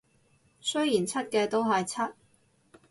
[0.61, 2.13] 雖然柒嘅都係柒